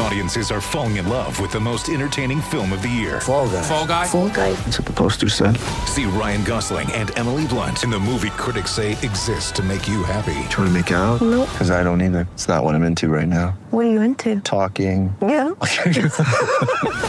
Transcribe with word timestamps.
Audiences 0.00 0.50
are 0.52 0.60
falling 0.60 0.96
in 0.96 1.08
love 1.08 1.40
with 1.40 1.50
the 1.50 1.58
most 1.58 1.88
entertaining 1.88 2.40
film 2.40 2.72
of 2.72 2.82
the 2.82 2.88
year. 2.88 3.20
Fall 3.20 3.48
guy. 3.48 3.62
Fall 3.62 3.86
guy. 3.86 4.06
Fall 4.06 4.28
guy. 4.28 4.52
That's 4.52 4.78
what 4.78 4.86
the 4.86 4.92
poster 4.92 5.28
said. 5.28 5.56
See 5.86 6.04
Ryan 6.04 6.44
Gosling 6.44 6.90
and 6.92 7.16
Emily 7.18 7.46
Blunt 7.48 7.82
in 7.82 7.90
the 7.90 7.98
movie 7.98 8.30
critics 8.30 8.70
say 8.70 8.92
exists 8.92 9.50
to 9.52 9.62
make 9.62 9.88
you 9.88 10.04
happy. 10.04 10.34
Trying 10.50 10.68
to 10.68 10.70
make 10.70 10.90
it 10.92 10.94
out? 10.94 11.20
Nope. 11.20 11.48
Because 11.50 11.70
I 11.72 11.82
don't 11.82 12.00
either. 12.00 12.28
It's 12.34 12.46
not 12.46 12.62
what 12.62 12.74
I'm 12.76 12.84
into 12.84 13.08
right 13.08 13.26
now. 13.26 13.58
What 13.70 13.86
are 13.86 13.90
you 13.90 14.00
into? 14.02 14.40
Talking. 14.40 15.14
Yeah. 15.20 15.54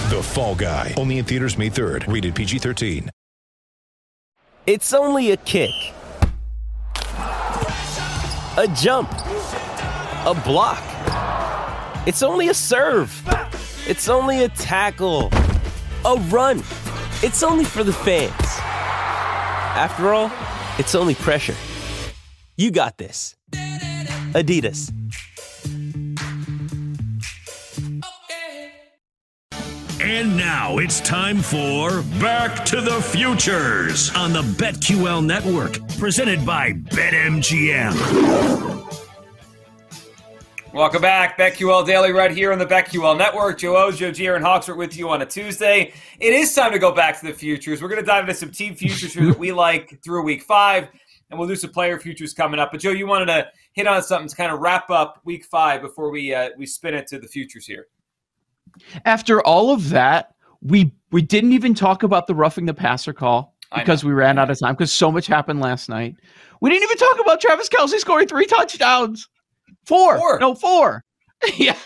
The 0.09 0.21
Fall 0.23 0.55
Guy. 0.55 0.95
Only 0.97 1.19
in 1.19 1.25
theaters 1.25 1.55
May 1.57 1.69
3rd. 1.69 2.11
Rated 2.11 2.33
PG-13. 2.33 3.09
It's 4.65 4.91
only 4.93 5.31
a 5.31 5.37
kick, 5.37 5.69
a 8.57 8.67
jump, 8.75 9.11
a 10.25 10.41
block. 10.43 10.83
It's 12.09 12.23
only 12.23 12.49
a 12.49 12.55
serve. 12.55 13.13
It's 13.87 14.09
only 14.09 14.43
a 14.43 14.49
tackle, 14.49 15.29
a 16.03 16.15
run. 16.29 16.63
It's 17.21 17.43
only 17.43 17.63
for 17.63 17.83
the 17.83 17.93
fans. 17.93 18.33
After 19.77 20.11
all, 20.11 20.31
it's 20.79 20.95
only 20.95 21.13
pressure. 21.13 21.53
You 22.57 22.71
got 22.71 22.97
this. 22.97 23.35
Adidas. 24.33 24.91
And 30.01 30.35
now 30.35 30.79
it's 30.79 31.01
time 31.01 31.37
for 31.37 32.01
Back 32.19 32.65
to 32.65 32.81
the 32.81 33.03
Futures 33.03 34.09
on 34.15 34.33
the 34.33 34.41
BetQL 34.41 35.23
network, 35.23 35.77
presented 35.99 36.43
by 36.43 36.71
BetMGM. 36.73 37.93
Welcome 40.73 41.01
back, 41.01 41.35
BetQL 41.35 41.83
Daily, 41.87 42.11
right 42.11 42.29
here 42.29 42.53
on 42.53 42.59
the 42.59 42.65
BetQL 42.65 43.17
Network. 43.17 43.57
Joe 43.57 43.75
Ojo, 43.75 44.11
G. 44.11 44.27
Aaron 44.27 44.43
Hawksworth 44.43 44.77
with 44.77 44.95
you 44.95 45.09
on 45.09 45.23
a 45.23 45.25
Tuesday. 45.25 45.91
It 46.19 46.33
is 46.33 46.53
time 46.53 46.71
to 46.71 46.77
go 46.77 46.91
back 46.91 47.19
to 47.19 47.25
the 47.25 47.33
futures. 47.33 47.81
We're 47.81 47.89
going 47.89 48.01
to 48.01 48.05
dive 48.05 48.25
into 48.25 48.35
some 48.35 48.51
team 48.51 48.75
futures 48.75 49.15
here 49.15 49.25
that 49.25 49.39
we 49.39 49.51
like 49.53 49.99
through 50.03 50.23
week 50.23 50.43
five, 50.43 50.87
and 51.29 51.39
we'll 51.39 51.47
do 51.47 51.55
some 51.55 51.71
player 51.71 51.99
futures 51.99 52.35
coming 52.35 52.59
up. 52.59 52.71
But 52.71 52.81
Joe, 52.81 52.91
you 52.91 53.07
wanted 53.07 53.25
to 53.25 53.47
hit 53.73 53.87
on 53.87 54.03
something 54.03 54.29
to 54.29 54.35
kind 54.35 54.51
of 54.51 54.59
wrap 54.59 54.91
up 54.91 55.19
week 55.25 55.43
five 55.43 55.81
before 55.81 56.11
we 56.11 56.35
uh, 56.35 56.51
we 56.55 56.67
spin 56.67 56.93
it 56.93 57.07
to 57.07 57.17
the 57.17 57.27
futures 57.27 57.65
here. 57.65 57.87
After 59.05 59.41
all 59.41 59.71
of 59.71 59.89
that, 59.89 60.35
we 60.61 60.93
we 61.11 61.23
didn't 61.23 61.53
even 61.53 61.73
talk 61.73 62.03
about 62.03 62.27
the 62.27 62.35
roughing 62.35 62.67
the 62.67 62.75
passer 62.75 63.11
call 63.11 63.55
because 63.75 64.03
we 64.03 64.11
ran 64.11 64.37
out 64.37 64.51
of 64.51 64.59
time 64.59 64.75
because 64.75 64.93
so 64.93 65.11
much 65.11 65.25
happened 65.25 65.61
last 65.61 65.89
night. 65.89 66.15
We 66.61 66.69
didn't 66.69 66.83
even 66.83 66.97
talk 66.97 67.19
about 67.19 67.41
Travis 67.41 67.69
Kelce 67.69 67.97
scoring 67.97 68.27
three 68.27 68.45
touchdowns. 68.45 69.27
Four. 69.89 70.17
Four. 70.17 70.39
No, 70.39 70.53
four. 70.53 71.03
yeah. 71.57 71.77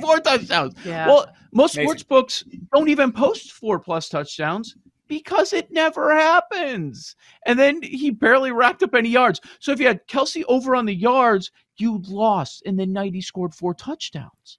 Four 0.00 0.20
touchdowns. 0.20 0.74
Yeah. 0.84 1.08
Well, 1.08 1.26
most 1.52 1.74
Amazing. 1.74 1.88
sports 1.88 2.02
books 2.04 2.44
don't 2.72 2.88
even 2.88 3.10
post 3.12 3.52
four 3.52 3.80
plus 3.80 4.08
touchdowns 4.08 4.76
because 5.08 5.52
it 5.52 5.70
never 5.72 6.14
happens. 6.14 7.16
And 7.44 7.58
then 7.58 7.82
he 7.82 8.10
barely 8.10 8.52
racked 8.52 8.82
up 8.84 8.94
any 8.94 9.08
yards. 9.08 9.40
So 9.58 9.72
if 9.72 9.80
you 9.80 9.88
had 9.88 10.06
Kelce 10.06 10.44
over 10.46 10.76
on 10.76 10.86
the 10.86 10.94
yards, 10.94 11.50
you 11.76 12.00
lost. 12.08 12.62
And 12.64 12.78
then 12.78 12.92
night 12.92 13.12
he 13.12 13.20
scored 13.20 13.54
four 13.54 13.74
touchdowns. 13.74 14.58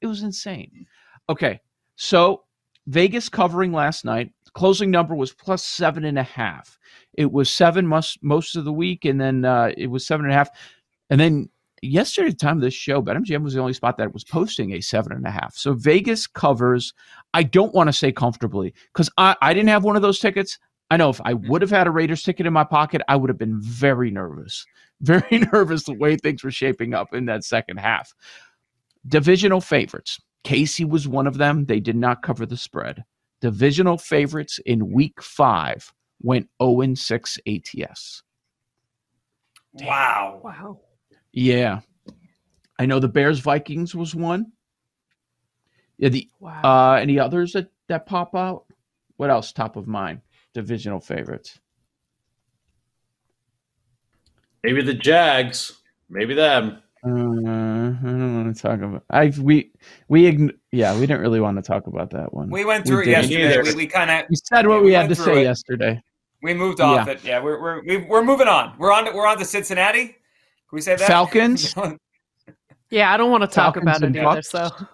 It 0.00 0.08
was 0.08 0.22
insane. 0.22 0.84
Okay. 1.28 1.60
So 1.94 2.42
Vegas 2.88 3.28
covering 3.28 3.72
last 3.72 4.04
night, 4.04 4.32
closing 4.52 4.90
number 4.90 5.14
was 5.14 5.32
plus 5.32 5.64
seven 5.64 6.04
and 6.04 6.18
a 6.18 6.24
half. 6.24 6.76
It 7.14 7.30
was 7.30 7.48
seven 7.50 7.86
most 7.86 8.22
most 8.22 8.56
of 8.56 8.64
the 8.64 8.72
week, 8.72 9.04
and 9.04 9.20
then 9.20 9.44
uh, 9.44 9.70
it 9.76 9.86
was 9.86 10.06
seven 10.06 10.26
and 10.26 10.34
a 10.34 10.36
half. 10.36 10.50
And 11.08 11.18
then 11.18 11.48
yesterday, 11.82 12.28
at 12.28 12.38
the 12.38 12.44
time 12.44 12.56
of 12.56 12.62
this 12.62 12.74
show, 12.74 13.02
BetMGM 13.02 13.42
was 13.42 13.54
the 13.54 13.60
only 13.60 13.72
spot 13.72 13.96
that 13.96 14.12
was 14.12 14.24
posting 14.24 14.72
a 14.72 14.80
seven 14.80 15.12
and 15.12 15.26
a 15.26 15.30
half. 15.30 15.56
So 15.56 15.74
Vegas 15.74 16.26
covers. 16.26 16.92
I 17.34 17.42
don't 17.42 17.74
want 17.74 17.88
to 17.88 17.92
say 17.92 18.12
comfortably 18.12 18.74
because 18.92 19.10
I, 19.18 19.36
I 19.42 19.54
didn't 19.54 19.68
have 19.68 19.84
one 19.84 19.96
of 19.96 20.02
those 20.02 20.18
tickets. 20.18 20.58
I 20.90 20.96
know 20.96 21.10
if 21.10 21.20
I 21.24 21.34
mm. 21.34 21.48
would 21.48 21.62
have 21.62 21.70
had 21.70 21.86
a 21.86 21.90
Raiders 21.90 22.22
ticket 22.22 22.46
in 22.46 22.52
my 22.52 22.64
pocket, 22.64 23.02
I 23.08 23.16
would 23.16 23.30
have 23.30 23.38
been 23.38 23.60
very 23.60 24.10
nervous, 24.10 24.64
very 25.00 25.38
nervous 25.52 25.84
the 25.84 25.94
way 25.94 26.16
things 26.16 26.44
were 26.44 26.50
shaping 26.50 26.94
up 26.94 27.14
in 27.14 27.26
that 27.26 27.44
second 27.44 27.78
half. 27.78 28.14
Divisional 29.06 29.60
favorites. 29.60 30.20
KC 30.44 30.88
was 30.88 31.08
one 31.08 31.26
of 31.26 31.38
them. 31.38 31.66
They 31.66 31.80
did 31.80 31.96
not 31.96 32.22
cover 32.22 32.46
the 32.46 32.56
spread. 32.56 33.04
Divisional 33.40 33.98
favorites 33.98 34.60
in 34.64 34.92
week 34.92 35.20
five 35.20 35.92
went 36.22 36.48
0 36.62 36.94
6 36.94 37.38
ATS. 37.46 38.22
Wow. 39.74 40.40
Wow. 40.42 40.80
Yeah. 41.36 41.80
I 42.78 42.86
know 42.86 42.98
the 42.98 43.08
Bears 43.08 43.40
Vikings 43.40 43.94
was 43.94 44.14
one. 44.14 44.52
Yeah, 45.98 46.08
the 46.08 46.28
Wow. 46.40 46.60
uh 46.64 46.94
any 46.94 47.18
others 47.18 47.52
that, 47.52 47.68
that 47.88 48.06
pop 48.06 48.34
out? 48.34 48.64
What 49.18 49.30
else 49.30 49.52
top 49.52 49.76
of 49.76 49.86
mind? 49.86 50.22
Divisional 50.54 50.98
favorites. 50.98 51.60
Maybe 54.64 54.82
the 54.82 54.94
Jags. 54.94 55.78
Maybe 56.08 56.34
them. 56.34 56.82
Uh, 57.04 57.08
I 57.10 57.12
don't 57.12 58.34
want 58.44 58.56
to 58.56 58.62
talk 58.62 58.80
about. 58.80 59.04
I 59.10 59.32
we 59.40 59.72
we 60.08 60.24
ign- 60.24 60.56
yeah 60.72 60.94
we 60.94 61.00
didn't 61.02 61.20
really 61.20 61.40
want 61.40 61.56
to 61.56 61.62
talk 61.62 61.86
about 61.86 62.10
that 62.10 62.32
one. 62.32 62.48
We 62.50 62.64
went 62.64 62.86
through 62.86 63.02
it 63.02 63.08
yesterday. 63.08 63.60
We, 63.62 63.74
we 63.74 63.86
kind 63.86 64.10
of 64.10 64.24
We 64.30 64.36
said 64.36 64.66
what 64.66 64.80
we, 64.80 64.86
we 64.88 64.92
had 64.94 65.08
to 65.10 65.14
say 65.14 65.40
it. 65.40 65.44
yesterday. 65.44 66.00
we 66.42 66.54
moved 66.54 66.80
off 66.80 67.06
Yeah. 67.06 67.12
it. 67.12 67.24
Yeah, 67.24 67.42
we're 67.42 67.60
we're 67.60 67.82
we- 67.84 68.04
we're 68.08 68.24
moving 68.24 68.48
on. 68.48 68.74
We're 68.78 68.92
on 68.92 69.04
to, 69.04 69.12
we're 69.12 69.26
on 69.26 69.38
to 69.38 69.44
Cincinnati. 69.44 70.16
Can 70.68 70.76
we 70.76 70.80
say 70.80 70.96
that? 70.96 71.06
Falcons? 71.06 71.74
Yeah, 72.88 73.12
I 73.12 73.16
don't 73.16 73.32
want 73.32 73.42
to 73.42 73.48
talk 73.48 73.74
Falcons 73.74 73.82
about 73.82 74.02
it 74.02 74.16
either. 74.16 74.22
Bucks? 74.22 74.48
So 74.48 74.70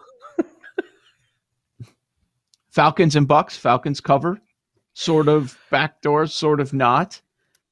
Falcons 2.70 3.16
and 3.16 3.28
Bucks. 3.28 3.56
Falcons 3.56 4.00
cover, 4.00 4.40
sort 4.94 5.28
of 5.28 5.58
backdoor, 5.70 6.26
sort 6.26 6.60
of 6.60 6.72
not. 6.72 7.20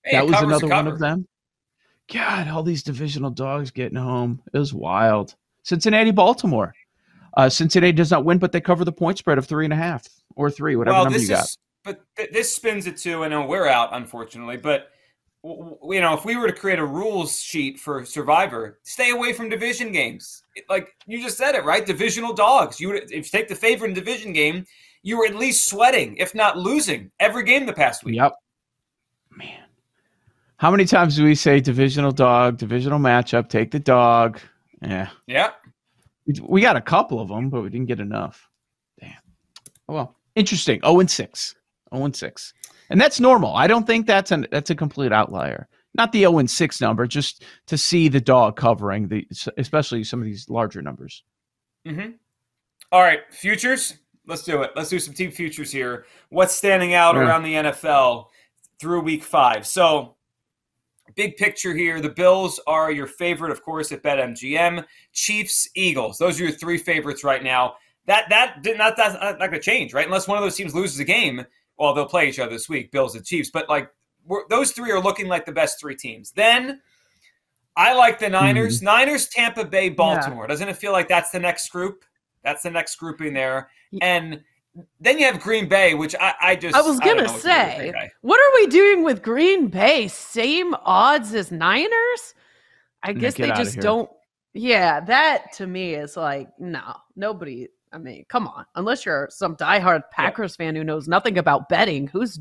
Hey, 0.05 0.17
that 0.17 0.27
was 0.27 0.41
another 0.41 0.69
one 0.69 0.87
of 0.87 0.99
them. 0.99 1.27
God, 2.13 2.49
all 2.49 2.63
these 2.63 2.83
divisional 2.83 3.31
dogs 3.31 3.71
getting 3.71 3.97
home. 3.97 4.43
It 4.53 4.59
was 4.59 4.75
wild. 4.75 5.35
Cincinnati, 5.63 6.11
Baltimore. 6.11 6.75
Uh, 7.37 7.49
Cincinnati 7.49 7.93
does 7.93 8.11
not 8.11 8.25
win, 8.25 8.39
but 8.39 8.53
they 8.53 8.61
cover 8.61 8.85
the 8.85 8.93
point 8.93 9.17
spread 9.17 9.39
of 9.39 9.47
three 9.47 9.65
and 9.65 9.73
a 9.73 9.77
half 9.77 10.07
or 10.37 10.51
three, 10.51 10.77
whatever 10.77 10.97
well, 10.97 11.05
number 11.05 11.19
this 11.19 11.29
you 11.29 11.35
got. 11.35 11.45
is, 11.45 11.59
but 11.85 12.01
th- 12.17 12.31
this 12.31 12.55
spins 12.55 12.87
it 12.87 12.97
too. 12.97 13.25
I 13.25 13.29
know 13.29 13.47
we're 13.47 13.69
out, 13.69 13.91
unfortunately, 13.93 14.57
but 14.57 14.69
w- 14.69 14.81
w- 14.81 14.91
you 15.43 16.01
know, 16.01 16.15
if 16.15 16.25
we 16.25 16.37
were 16.37 16.47
to 16.47 16.53
create 16.53 16.79
a 16.79 16.85
rules 16.85 17.41
sheet 17.41 17.79
for 17.79 18.05
Survivor, 18.05 18.79
stay 18.83 19.11
away 19.11 19.33
from 19.33 19.49
division 19.49 19.91
games. 19.93 20.43
Like 20.69 20.95
you 21.07 21.23
just 21.23 21.39
said 21.39 21.55
it, 21.55 21.65
right? 21.65 21.85
Divisional 21.85 22.35
dogs. 22.35 22.79
You 22.79 22.89
would, 22.89 23.05
if 23.05 23.13
you 23.13 23.23
take 23.23 23.49
the 23.49 23.55
favorite 23.55 23.89
in 23.89 23.95
division 23.95 24.33
game, 24.33 24.67
you 25.03 25.17
were 25.19 25.27
at 25.27 25.35
least 25.35 25.67
sweating, 25.67 26.17
if 26.17 26.35
not 26.35 26.59
losing, 26.59 27.11
every 27.21 27.45
game 27.45 27.65
the 27.65 27.73
past 27.73 28.05
week. 28.05 28.17
Yep. 28.17 28.35
Man. 29.31 29.65
How 30.59 30.71
many 30.71 30.85
times 30.85 31.17
do 31.17 31.25
we 31.25 31.35
say 31.35 31.59
divisional 31.59 32.13
dog, 32.13 32.59
divisional 32.59 32.99
matchup, 32.99 33.49
take 33.49 33.71
the 33.71 33.79
dog? 33.79 34.39
Yeah. 34.83 35.09
Yeah. 35.27 35.53
We, 36.43 36.61
got 36.61 36.77
a 36.77 36.83
couple 36.83 37.19
of 37.19 37.29
them, 37.29 37.49
but 37.49 37.63
we 37.63 37.71
didn't 37.71 37.87
get 37.87 37.99
enough. 37.99 38.49
Damn. 39.01 39.15
Oh 39.89 39.95
well. 39.95 40.17
Interesting. 40.35 40.81
0 40.85 41.01
and 41.01 41.11
6. 41.11 41.55
0 41.95 42.05
and 42.05 42.15
6. 42.15 42.55
And 42.91 43.01
that's 43.01 43.21
normal. 43.21 43.55
I 43.55 43.67
don't 43.67 43.87
think 43.87 44.07
that's 44.07 44.33
an 44.33 44.47
that's 44.51 44.71
a 44.71 44.75
complete 44.75 45.13
outlier. 45.13 45.69
Not 45.95 46.13
the 46.13 46.21
0 46.21 46.39
and 46.39 46.51
6 46.51 46.81
number, 46.81 47.07
just 47.07 47.45
to 47.67 47.77
see 47.79 48.09
the 48.09 48.21
dog 48.21 48.57
covering 48.57 49.09
the 49.09 49.27
especially 49.57 50.05
some 50.05 50.21
of 50.21 50.27
these 50.27 50.49
larger 50.49 50.83
numbers. 50.83 51.25
Mm-hmm. 51.87 52.11
All 52.93 53.01
right, 53.03 53.21
futures. 53.31 53.95
Let's 54.27 54.43
do 54.43 54.63
it. 54.63 54.71
Let's 54.77 54.91
do 54.91 54.99
some 54.99 55.15
team 55.15 55.31
futures 55.31 55.73
here. 55.73 56.07
What's 56.29 56.55
standing 56.55 56.95
out 56.95 57.15
Yeah. 57.15 57.23
around 57.23 57.43
the 57.45 57.55
NFL 57.55 58.27
through 58.79 59.01
week 59.01 59.23
five? 59.25 59.67
So, 59.67 60.17
big 61.15 61.37
picture 61.37 61.75
here. 61.75 62.01
The 62.01 62.11
Bills 62.11 62.61
are 62.67 62.93
your 62.93 63.07
favorite, 63.07 63.51
of 63.51 63.63
course, 63.63 63.91
at 63.93 64.03
BetMGM. 64.03 64.85
Chiefs, 65.13 65.69
Eagles. 65.75 66.19
Those 66.19 66.41
are 66.41 66.45
your 66.45 66.53
three 66.53 66.79
favorites 66.79 67.25
right 67.25 67.43
now. 67.43 67.75
That 68.07 68.29
that 68.31 68.63
did 68.63 68.79
not 68.79 68.97
that's 68.97 69.15
not 69.15 69.39
going 69.39 69.53
to 69.53 69.61
change, 69.61 69.93
right? 69.95 70.07
Unless 70.07 70.29
one 70.29 70.39
of 70.39 70.45
those 70.45 70.57
teams 70.57 70.75
loses 70.75 70.99
a 71.01 71.05
game. 71.05 71.45
Well, 71.81 71.95
they'll 71.95 72.05
play 72.07 72.29
each 72.29 72.39
other 72.39 72.53
this 72.53 72.69
week, 72.69 72.93
Bills 72.93 73.17
and 73.17 73.25
Chiefs. 73.25 73.51
But 73.51 73.69
like 73.71 73.91
we're, 74.27 74.47
those 74.49 74.73
three 74.73 74.93
are 74.93 75.01
looking 75.01 75.29
like 75.29 75.47
the 75.47 75.53
best 75.53 75.81
three 75.81 75.97
teams. 75.97 76.31
Then 76.31 76.83
I 77.75 77.95
like 77.95 78.19
the 78.19 78.29
Niners. 78.29 78.77
Mm-hmm. 78.77 78.85
Niners, 78.85 79.29
Tampa 79.29 79.65
Bay, 79.65 79.89
Baltimore. 79.89 80.47
Doesn't 80.47 80.69
it 80.69 80.77
feel 80.77 80.93
like 80.93 81.09
that's 81.09 81.31
the 81.31 81.41
next 81.41 81.71
group? 81.71 82.05
That's 82.45 82.63
the 82.63 82.71
next 82.71 82.97
grouping 82.97 83.33
there. 83.33 83.71
And 84.03 84.43
then 85.01 85.19
you 85.19 85.25
have 85.25 85.41
Green 85.41 85.69
Bay, 85.69 85.95
which 85.95 86.15
I, 86.21 86.35
I 86.41 86.57
just 86.57 86.77
I 86.77 86.83
was 86.83 87.01
gonna 87.01 87.23
know 87.23 87.23
what 87.23 87.27
to 87.27 87.29
do 87.29 87.35
with 87.35 87.43
say, 87.43 87.77
Green 87.79 87.93
Bay. 87.93 88.11
what 88.21 88.39
are 88.39 88.55
we 88.61 88.67
doing 88.67 89.03
with 89.03 89.23
Green 89.23 89.69
Bay? 89.69 90.07
Same 90.09 90.75
odds 90.85 91.35
as 91.35 91.51
Niners? 91.51 92.35
I 93.03 93.13
Nah, 93.13 93.21
guess 93.21 93.35
they 93.35 93.49
just 93.53 93.81
don't. 93.81 94.11
Yeah, 94.53 95.01
that 95.01 95.53
to 95.55 95.67
me 95.67 95.95
is 95.95 96.17
like 96.17 96.49
no, 96.59 96.95
nobody. 97.17 97.69
I 97.93 97.99
mean, 97.99 98.25
come 98.29 98.47
on, 98.47 98.65
unless 98.77 99.05
you're 99.05 99.29
some 99.31 99.57
diehard 99.57 100.03
Packers 100.13 100.55
fan 100.57 100.77
who 100.77 100.85
knows 100.85 101.09
nothing 101.09 101.39
about 101.39 101.69
betting, 101.69 102.07
who's 102.07 102.39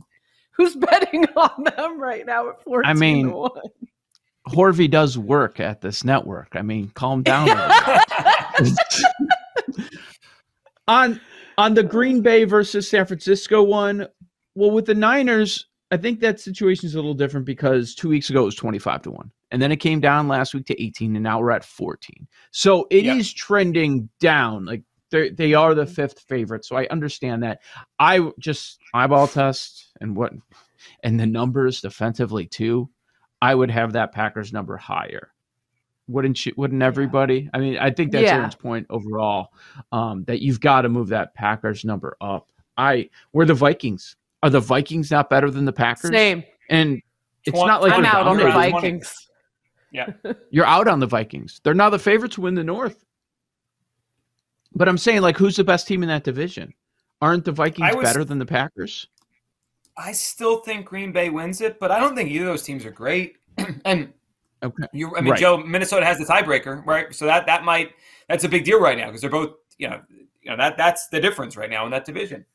Who's 0.59 0.75
betting 0.91 1.25
on 1.37 1.63
them 1.63 2.01
right 2.01 2.25
now 2.25 2.49
at 2.49 2.61
14 2.65 2.89
I 2.89 2.93
mean, 2.93 3.27
to 3.27 3.31
1? 3.31 3.51
Horvey 4.49 4.91
does 4.91 5.17
work 5.17 5.61
at 5.61 5.79
this 5.79 6.03
network. 6.03 6.49
I 6.53 6.61
mean, 6.63 6.91
calm 6.95 7.23
down. 7.23 7.47
a 7.49 7.55
little 8.59 8.75
bit. 9.77 9.89
on 10.89 11.21
on 11.57 11.73
the 11.75 11.83
Green 11.83 12.21
Bay 12.21 12.43
versus 12.43 12.89
San 12.89 13.05
Francisco 13.05 13.63
one, 13.63 14.07
well, 14.55 14.71
with 14.71 14.85
the 14.85 14.95
Niners, 14.95 15.67
I 15.91 15.97
think 15.97 16.19
that 16.19 16.41
situation 16.41 16.87
is 16.87 16.95
a 16.95 16.97
little 16.97 17.13
different 17.13 17.45
because 17.45 17.95
two 17.95 18.09
weeks 18.09 18.29
ago 18.29 18.41
it 18.41 18.45
was 18.45 18.55
25 18.55 19.03
to 19.03 19.11
1. 19.11 19.31
And 19.51 19.61
then 19.61 19.71
it 19.71 19.77
came 19.77 19.99
down 20.01 20.27
last 20.27 20.53
week 20.53 20.65
to 20.67 20.81
18, 20.81 21.15
and 21.15 21.23
now 21.23 21.39
we're 21.39 21.51
at 21.51 21.63
14. 21.63 22.27
So 22.51 22.85
it 22.91 23.05
is 23.05 23.31
Yeah. 23.31 23.37
trending 23.37 24.09
down. 24.19 24.65
Like 24.65 24.83
they 25.11 25.29
they 25.29 25.53
are 25.53 25.73
the 25.73 25.85
fifth 25.85 26.19
favorite. 26.21 26.65
So 26.65 26.75
I 26.75 26.87
understand 26.87 27.43
that. 27.43 27.61
I 27.99 28.31
just 28.39 28.79
eyeball 28.93 29.27
test 29.27 29.87
and 30.01 30.15
what 30.15 30.33
and 31.03 31.19
the 31.19 31.25
numbers 31.25 31.81
defensively 31.81 32.45
too. 32.45 32.89
I 33.41 33.55
would 33.55 33.71
have 33.71 33.93
that 33.93 34.11
Packers 34.11 34.51
number 34.51 34.75
higher. 34.77 35.31
Wouldn't 36.07 36.45
you? 36.45 36.53
Wouldn't 36.57 36.81
everybody? 36.81 37.49
I 37.53 37.59
mean, 37.59 37.77
I 37.77 37.91
think 37.91 38.11
that's 38.11 38.23
Yeah. 38.23 38.37
Aaron's 38.37 38.55
point 38.55 38.87
overall. 38.89 39.53
Um, 39.91 40.23
that 40.25 40.41
you've 40.41 40.59
got 40.59 40.81
to 40.81 40.89
move 40.89 41.09
that 41.09 41.33
Packers 41.35 41.85
number 41.85 42.17
up. 42.19 42.49
I 42.77 43.09
we're 43.33 43.45
the 43.45 43.53
Vikings. 43.53 44.15
Are 44.41 44.49
the 44.49 44.59
Vikings 44.59 45.11
not 45.11 45.29
better 45.29 45.51
than 45.51 45.65
the 45.65 45.73
Packers? 45.73 46.11
Same. 46.11 46.43
And 46.69 47.01
it's 47.45 47.55
Twen- 47.57 47.67
not 47.67 47.81
like 47.81 47.93
I'm 47.93 48.01
we're 48.01 48.07
out 48.07 48.27
on 48.27 48.37
the 48.37 48.43
dominating. 48.43 48.71
Twenty. 48.71 48.91
Vikings. 48.91 49.29
Yeah. 49.91 50.07
You're 50.51 50.65
out 50.65 50.87
on 50.87 50.99
the 50.99 51.07
Vikings. 51.07 51.61
They're 51.63 51.73
now 51.73 51.89
the 51.89 51.99
favorites 51.99 52.35
to 52.35 52.41
win 52.41 52.53
the 52.55 52.63
North. 52.63 53.05
But 54.73 54.87
I'm 54.87 54.97
saying, 54.97 55.21
like, 55.21 55.37
who's 55.37 55.55
the 55.55 55.63
best 55.63 55.87
team 55.87 56.03
in 56.03 56.09
that 56.09 56.23
division? 56.23 56.73
Aren't 57.21 57.45
the 57.45 57.51
Vikings 57.51 57.95
was- 57.95 58.03
better 58.03 58.23
than 58.23 58.39
the 58.39 58.45
Packers? 58.45 59.07
I 59.97 60.13
still 60.13 60.59
think 60.61 60.85
Green 60.85 61.11
Bay 61.11 61.29
wins 61.29 61.59
it, 61.59 61.77
but 61.77 61.91
I 61.91 61.99
don't 61.99 62.15
think 62.15 62.29
either 62.29 62.45
of 62.45 62.51
those 62.53 62.63
teams 62.63 62.85
are 62.85 62.91
great. 62.91 63.35
and 63.85 64.13
Okay. 64.63 64.83
you, 64.93 65.15
I 65.15 65.21
mean, 65.21 65.31
Right. 65.31 65.39
Joe, 65.39 65.57
Minnesota 65.57 66.05
has 66.05 66.17
the 66.17 66.25
tiebreaker, 66.25 66.85
right? 66.85 67.13
So 67.13 67.25
that 67.25 67.45
that 67.47 67.63
might 67.65 67.91
that's 68.29 68.43
a 68.45 68.49
big 68.49 68.63
deal 68.65 68.79
right 68.79 68.97
now 68.97 69.07
because 69.07 69.19
they're 69.21 69.29
both, 69.29 69.55
you 69.77 69.89
know, 69.89 70.01
you 70.41 70.51
know 70.51 70.57
that 70.57 70.77
that's 70.77 71.07
the 71.07 71.19
difference 71.19 71.55
right 71.57 71.69
now 71.69 71.83
in 71.85 71.91
that 71.91 72.05
division. 72.05 72.45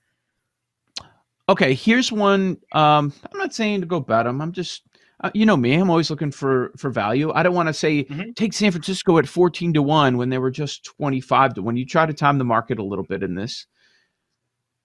Okay, 1.49 1.75
here's 1.75 2.11
one. 2.11 2.59
Um, 2.73 3.13
I'm 3.31 3.39
not 3.39 3.53
saying 3.55 3.81
to 3.83 3.87
go 3.87 4.01
bet 4.01 4.25
them. 4.25 4.41
I'm 4.41 4.53
just, 4.53 4.83
uh, 5.25 5.31
you 5.35 5.47
know 5.47 5.57
me. 5.57 5.75
I'm 5.75 5.91
always 5.91 6.11
looking 6.11 6.31
for 6.31 6.71
for 6.77 6.91
value. 6.91 7.33
I 7.35 7.43
don't 7.43 7.55
want 7.55 7.69
to 7.69 7.73
say 7.73 8.05
Mhm. 8.05 8.35
take 8.37 8.53
San 8.53 8.71
Francisco 8.71 9.19
at 9.19 9.29
14 9.29 9.73
to 9.75 9.83
one 9.83 10.17
when 10.17 10.29
they 10.29 10.39
were 10.39 10.51
just 10.51 10.85
25 10.85 11.55
to 11.55 11.63
one. 11.63 11.77
You 11.77 11.87
try 11.87 12.07
to 12.07 12.13
time 12.13 12.39
the 12.39 12.45
market 12.45 12.79
a 12.79 12.85
little 12.85 13.05
bit 13.05 13.23
in 13.23 13.35
this. 13.35 13.67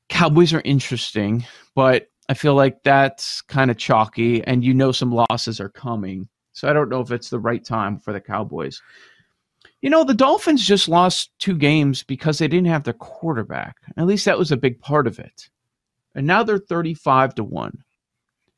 Cowboys 0.09 0.53
are 0.53 0.62
interesting, 0.65 1.45
but 1.75 2.07
I 2.30 2.33
feel 2.33 2.56
like 2.56 2.83
that's 2.83 3.41
kind 3.44 3.69
of 3.69 3.77
chalky, 3.77 4.44
and 4.44 4.63
you 4.63 4.74
know 4.74 4.91
some 4.91 5.12
losses 5.12 5.59
are 5.59 5.69
coming. 5.69 6.27
So 6.53 6.69
I 6.69 6.74
don't 6.74 6.89
know 6.89 7.01
if 7.01 7.12
it's 7.12 7.30
the 7.30 7.39
right 7.39 7.63
time 7.63 7.97
for 8.00 8.12
the 8.13 8.21
Cowboys. 8.21 8.81
You 9.81 9.89
know, 9.89 10.03
the 10.03 10.13
Dolphins 10.13 10.65
just 10.65 10.89
lost 10.89 11.31
two 11.39 11.56
games 11.57 12.03
because 12.03 12.38
they 12.38 12.47
didn't 12.47 12.68
have 12.68 12.83
their 12.83 12.94
quarterback. 12.94 13.75
At 13.97 14.07
least 14.07 14.25
that 14.25 14.38
was 14.38 14.51
a 14.51 14.57
big 14.57 14.80
part 14.80 15.07
of 15.07 15.19
it 15.19 15.50
and 16.15 16.25
now 16.25 16.44
they're 16.44 16.57
35 16.57 17.36
to 17.36 17.44
1 17.44 17.83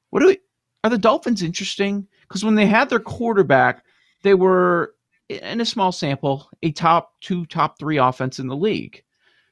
what 0.10 0.20
do 0.20 0.28
we 0.28 0.38
are 0.84 0.90
the 0.90 0.98
dolphins 0.98 1.42
interesting 1.44 2.08
because 2.28 2.44
when 2.44 2.56
they 2.56 2.66
had 2.66 2.90
their 2.90 3.00
quarterback 3.00 3.84
they 4.24 4.34
were 4.34 4.94
in 5.30 5.62
a 5.62 5.66
small 5.66 5.92
sample 5.92 6.50
a 6.64 6.72
top 6.72 7.14
two 7.22 7.46
top 7.46 7.78
three 7.80 7.98
offense 7.98 8.40
in 8.40 8.48
the 8.48 8.56
league 8.56 9.04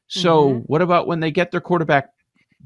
so 0.08 0.56
Mhm. 0.56 0.64
what 0.66 0.82
about 0.82 1.08
when 1.08 1.20
they 1.20 1.32
get 1.32 1.52
their 1.52 1.62
quarterback 1.62 2.10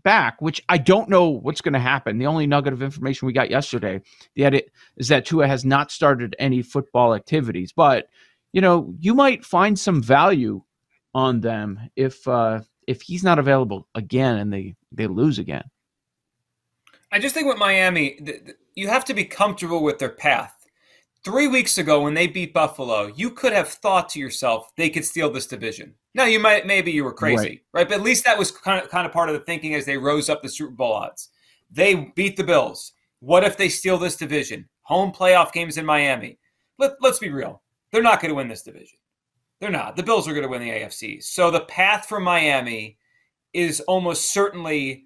back 0.04 0.42
which 0.42 0.62
i 0.70 0.78
don't 0.78 1.10
know 1.10 1.30
what's 1.30 1.62
going 1.62 1.74
to 1.74 1.80
happen 1.80 2.18
the 2.18 2.26
only 2.26 2.48
nugget 2.48 2.74
of 2.74 2.82
information 2.82 3.26
we 3.26 3.34
got 3.34 3.50
yesterday 3.50 4.02
the 4.36 4.44
edit 4.44 4.70
is 4.98 5.08
that 5.08 5.26
tua 5.26 5.48
has 5.48 5.64
not 5.64 5.92
started 5.92 6.36
any 6.40 6.62
football 6.62 7.14
activities 7.14 7.72
but 7.72 8.08
you 8.54 8.62
know 8.62 8.94
you 9.00 9.14
might 9.14 9.46
find 9.46 9.78
some 9.78 10.02
value 10.02 10.62
on 11.14 11.40
them 11.42 11.80
if 11.96 12.28
uh 12.28 12.60
if 12.88 13.02
he's 13.02 13.24
not 13.24 13.40
available 13.40 13.88
again 13.96 14.38
and 14.38 14.52
they 14.52 14.76
they 14.92 15.08
lose 15.08 15.40
again. 15.40 15.64
I 17.14 17.20
just 17.20 17.36
think 17.36 17.48
with 17.48 17.58
Miami, 17.58 18.16
th- 18.16 18.44
th- 18.46 18.58
you 18.76 18.88
have 18.88 19.06
to 19.06 19.14
be 19.14 19.24
comfortable 19.24 19.84
with 19.84 20.00
their 20.00 20.10
path. 20.10 20.66
Three 21.24 21.48
weeks 21.48 21.78
ago, 21.78 22.02
when 22.02 22.16
they 22.16 22.26
beat 22.28 22.54
Buffalo, 22.54 23.06
you 23.16 23.30
could 23.30 23.54
have 23.54 23.70
thought 23.70 24.10
to 24.10 24.20
yourself 24.20 24.72
they 24.76 24.90
could 24.90 25.06
steal 25.06 25.30
this 25.30 25.46
division. 25.46 25.94
Now, 26.16 26.26
you 26.26 26.40
might 26.40 26.66
maybe 26.66 26.92
you 26.92 27.04
were 27.04 27.14
crazy, 27.14 27.38
Right. 27.38 27.62
right? 27.74 27.88
But 27.90 27.98
at 28.00 28.04
least 28.04 28.26
that 28.26 28.38
was 28.38 28.52
kind 28.52 28.84
of 28.84 28.90
kind 28.90 29.06
of 29.06 29.14
part 29.14 29.30
of 29.30 29.36
the 29.36 29.42
thinking 29.46 29.76
as 29.76 29.86
they 29.86 29.98
rose 29.98 30.28
up 30.28 30.42
the 30.42 30.50
Super 30.50 30.72
Bowl 30.72 30.92
odds. 30.94 31.30
They 31.72 32.12
beat 32.16 32.36
the 32.36 32.44
Bills. 32.44 32.94
What 33.20 33.44
if 33.44 33.58
they 33.58 33.70
steal 33.70 33.98
this 33.98 34.16
division? 34.18 34.68
Home 34.82 35.12
playoff 35.12 35.54
games 35.54 35.78
in 35.78 35.86
Miami. 35.86 36.40
Let, 36.78 36.94
let's 37.00 37.20
be 37.20 37.30
real. 37.30 37.62
They're 37.92 38.02
not 38.02 38.20
going 38.22 38.30
to 38.30 38.36
win 38.36 38.48
this 38.50 38.64
division. 38.64 38.98
They're 39.62 39.72
not. 39.72 39.96
The 39.96 40.04
Bills 40.04 40.28
are 40.28 40.34
going 40.34 40.44
to 40.44 40.50
win 40.50 40.62
the 40.62 40.72
AFC. 40.72 41.24
So 41.24 41.50
the 41.52 41.62
path 41.62 42.08
for 42.08 42.20
Miami 42.20 42.98
is 43.54 43.80
almost 43.82 44.34
certainly 44.34 45.06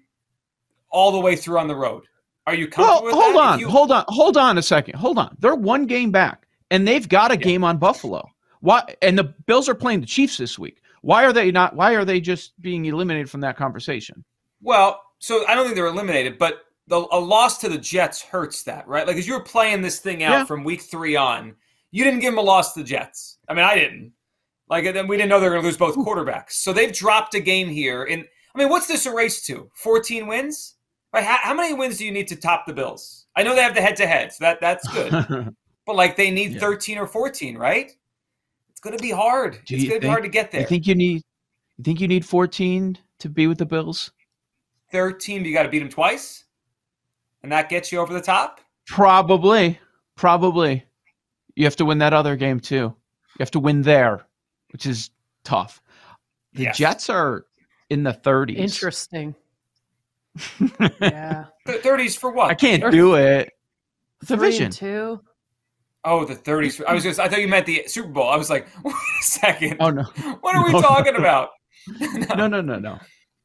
all 0.90 1.12
the 1.12 1.20
way 1.20 1.36
through 1.36 1.58
on 1.58 1.68
the 1.68 1.76
road. 1.76 2.04
Are 2.46 2.54
you 2.54 2.68
Well, 2.76 3.00
comfortable 3.00 3.06
with 3.06 3.14
hold? 3.14 3.36
On, 3.36 3.58
you- 3.60 3.68
hold 3.68 3.92
on, 3.92 4.04
hold 4.08 4.36
on 4.36 4.56
a 4.58 4.62
second. 4.62 4.94
Hold 4.96 5.18
on. 5.18 5.36
They're 5.38 5.54
one 5.54 5.86
game 5.86 6.10
back, 6.10 6.46
and 6.70 6.86
they've 6.88 7.06
got 7.08 7.30
a 7.30 7.34
Yeah. 7.34 7.40
game 7.42 7.64
on 7.64 7.76
Buffalo. 7.78 8.26
Why? 8.60 8.82
And 9.02 9.18
the 9.18 9.24
Bills 9.46 9.68
are 9.68 9.74
playing 9.74 10.00
the 10.00 10.06
Chiefs 10.06 10.38
this 10.38 10.58
week. 10.58 10.80
Why 11.02 11.24
are 11.24 11.32
they 11.32 11.50
not? 11.52 11.76
Why 11.76 11.92
are 11.94 12.04
they 12.04 12.20
just 12.20 12.60
being 12.60 12.84
eliminated 12.86 13.30
from 13.30 13.40
that 13.42 13.56
conversation? 13.56 14.24
Well, 14.62 15.00
so 15.18 15.46
I 15.46 15.54
don't 15.54 15.64
think 15.64 15.76
they're 15.76 15.86
eliminated, 15.86 16.38
but 16.38 16.62
the, 16.88 16.96
a 17.12 17.20
loss 17.20 17.58
to 17.58 17.68
the 17.68 17.78
Jets 17.78 18.22
hurts 18.22 18.62
that, 18.64 18.88
right? 18.88 19.06
Like 19.06 19.16
as 19.16 19.26
you 19.28 19.34
were 19.34 19.42
playing 19.44 19.82
this 19.82 20.00
thing 20.00 20.22
out 20.24 20.32
Yeah. 20.32 20.44
from 20.44 20.64
week 20.64 20.80
three 20.80 21.14
on, 21.16 21.54
you 21.92 22.02
didn't 22.02 22.20
give 22.20 22.32
them 22.32 22.38
a 22.38 22.42
loss 22.42 22.72
to 22.74 22.80
the 22.80 22.84
Jets. 22.86 23.38
I 23.48 23.54
mean, 23.54 23.64
I 23.64 23.74
didn't. 23.74 24.12
Like, 24.68 24.84
then 24.92 25.06
we 25.06 25.16
didn't 25.16 25.28
know 25.30 25.38
they 25.40 25.46
were 25.46 25.52
going 25.52 25.62
to 25.62 25.66
lose 25.68 25.76
both 25.78 25.96
quarterbacks. 25.96 26.52
So 26.52 26.72
they've 26.72 26.92
dropped 26.92 27.34
a 27.34 27.40
game 27.40 27.68
here. 27.68 28.04
And 28.04 28.26
I 28.54 28.58
mean, 28.58 28.68
what's 28.68 28.86
this 28.86 29.06
a 29.06 29.14
race 29.14 29.40
to? 29.46 29.70
14 29.76 30.26
wins? 30.26 30.74
Right? 31.12 31.24
How, 31.24 31.38
how 31.42 31.54
many 31.54 31.74
wins 31.74 31.98
do 31.98 32.04
you 32.04 32.12
need 32.12 32.28
to 32.28 32.36
top 32.36 32.66
the 32.66 32.72
Bills? 32.72 33.26
I 33.34 33.42
know 33.42 33.54
they 33.54 33.62
have 33.62 33.74
the 33.74 33.80
head 33.80 33.96
to 33.96 34.06
head, 34.06 34.32
so 34.32 34.44
that, 34.44 34.60
that's 34.60 34.86
good. 34.88 35.54
but 35.86 35.96
like 35.96 36.16
they 36.16 36.30
need 36.30 36.52
Yeah. 36.52 36.60
13 36.60 36.98
or 36.98 37.06
14, 37.06 37.56
right? 37.56 37.90
It's 38.70 38.80
going 38.80 38.96
to 38.96 39.02
be 39.02 39.10
hard. 39.10 39.58
Do 39.66 39.74
it's 39.74 39.84
going 39.88 40.00
to 40.00 40.06
be 40.06 40.08
hard 40.08 40.22
to 40.24 40.28
get 40.28 40.50
there. 40.50 40.60
you 40.60 40.66
think 40.66 40.86
you 40.86 40.94
need? 40.94 41.22
You 41.78 41.84
think 41.84 42.00
you 42.00 42.08
need 42.08 42.24
14 42.26 42.98
to 43.20 43.28
be 43.28 43.46
with 43.46 43.58
the 43.58 43.66
Bills? 43.66 44.10
13, 44.92 45.44
you 45.44 45.52
got 45.52 45.62
to 45.64 45.68
beat 45.68 45.78
them 45.80 45.88
twice? 45.88 46.44
And 47.42 47.52
that 47.52 47.68
gets 47.68 47.92
you 47.92 47.98
over 48.00 48.12
the 48.12 48.20
top? 48.20 48.60
Probably. 48.86 49.78
Probably. 50.16 50.84
You 51.54 51.64
have 51.64 51.76
to 51.76 51.84
win 51.84 51.98
that 51.98 52.12
other 52.12 52.36
game 52.36 52.58
too. 52.60 52.76
You 52.76 53.40
have 53.40 53.50
to 53.52 53.60
win 53.60 53.82
there, 53.82 54.26
which 54.72 54.86
is 54.86 55.10
tough. 55.44 55.80
The 56.54 56.64
Yes. 56.64 56.78
Jets 56.78 57.10
are 57.10 57.46
in 57.90 58.02
the 58.02 58.12
30s. 58.12 58.56
Interesting. 58.56 59.34
Yeah. 61.00 61.44
Th- 61.66 61.82
30s 61.82 62.16
for 62.18 62.30
what? 62.32 62.50
I 62.50 62.54
can't 62.54 62.80
They're 62.82 62.90
do 62.90 63.14
it. 63.14 63.50
Three 64.24 64.36
Division. 64.36 64.70
two. 64.70 65.20
Oh, 66.04 66.24
the 66.24 66.34
30s. 66.36 66.82
I 66.86 66.94
was 66.94 67.02
just, 67.02 67.18
I 67.20 67.28
thought 67.28 67.40
you 67.40 67.48
meant 67.48 67.66
the 67.66 67.84
Super 67.86 68.08
Bowl. 68.08 68.28
I 68.28 68.36
was 68.36 68.48
like, 68.50 68.66
wait 68.84 68.94
a 68.94 69.24
second. 69.24 69.76
Oh 69.80 69.90
no. 69.90 70.02
What 70.40 70.54
are 70.56 70.64
we 70.64 70.72
No, 70.72 70.78
no, 70.80 70.86
talking 70.86 71.12
no. 71.14 71.18
about? 71.20 71.50
No, 72.00 72.34
no, 72.34 72.46
no, 72.48 72.60
no. 72.60 72.78
no. 72.78 72.98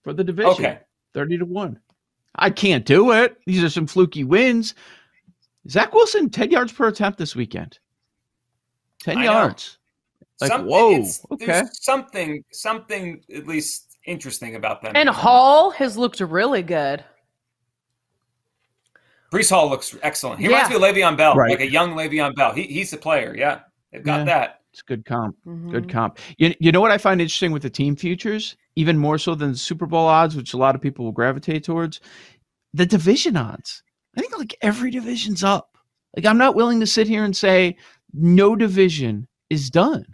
For 0.03 0.13
the 0.13 0.23
division. 0.23 0.51
Okay. 0.51 0.79
30 1.13 1.39
to 1.39 1.45
1. 1.45 1.79
I 2.35 2.49
can't 2.49 2.85
do 2.85 3.11
it. 3.11 3.37
These 3.45 3.63
are 3.63 3.69
some 3.69 3.85
fluky 3.87 4.23
wins. 4.23 4.73
Zach 5.69 5.93
Wilson, 5.93 6.29
10 6.29 6.51
yards 6.51 6.71
per 6.71 6.87
attempt 6.87 7.17
this 7.19 7.35
weekend. 7.35 7.79
10 9.01 9.17
I 9.17 9.25
know. 9.25 9.31
yards. 9.31 9.77
Like, 10.41 10.51
Something- 10.51 10.69
whoa. 10.69 11.05
Okay. 11.31 11.45
There's 11.45 11.83
something, 11.83 12.43
something 12.51 13.21
at 13.35 13.45
least 13.47 13.92
interesting 14.05 14.55
about 14.55 14.81
them. 14.81 14.93
And 14.95 15.09
Hall 15.09 15.71
has 15.71 15.97
looked 15.97 16.19
really 16.19 16.63
good. 16.63 17.03
Breece 19.31 19.49
Hall 19.49 19.69
looks 19.69 19.95
excellent. 20.03 20.39
He 20.39 20.47
reminds 20.47 20.69
Yeah. 20.69 20.77
me 20.77 20.87
of 20.89 20.95
Le'Veon 20.95 21.17
Bell, 21.17 21.35
Right. 21.35 21.49
like 21.51 21.61
a 21.61 21.71
young 21.71 21.95
Le'Veon 21.95 22.35
Bell. 22.35 22.53
He, 22.53 22.63
he's 22.63 22.91
the 22.91 22.97
player. 22.97 23.35
Yeah. 23.35 23.61
They've 23.91 24.03
got 24.03 24.19
Yeah. 24.19 24.25
that. 24.25 24.59
It's 24.71 24.81
a 24.81 24.85
good 24.85 25.05
comp. 25.05 25.35
Good 25.45 25.83
Mhm. 25.85 25.89
comp. 25.89 26.19
You, 26.37 26.53
you 26.59 26.71
know 26.71 26.81
what 26.81 26.91
I 26.91 26.97
find 26.97 27.21
interesting 27.21 27.51
with 27.51 27.61
the 27.63 27.69
team 27.69 27.95
futures, 27.95 28.55
even 28.75 28.97
more 28.97 29.17
so 29.17 29.35
than 29.35 29.51
the 29.51 29.57
Super 29.57 29.85
Bowl 29.85 30.07
odds, 30.07 30.35
which 30.35 30.53
a 30.53 30.57
lot 30.57 30.75
of 30.75 30.81
people 30.81 31.05
will 31.05 31.11
gravitate 31.11 31.63
towards? 31.63 31.99
The 32.73 32.85
division 32.85 33.37
odds. 33.37 33.83
I 34.17 34.21
think 34.21 34.37
like 34.37 34.55
every 34.61 34.91
division's 34.91 35.43
up. 35.43 35.77
Like 36.15 36.25
I'm 36.25 36.37
not 36.37 36.55
willing 36.55 36.79
to 36.79 36.87
sit 36.87 37.07
here 37.07 37.23
and 37.23 37.35
say 37.35 37.77
no 38.13 38.55
division 38.55 39.27
is 39.49 39.69
done. 39.71 40.05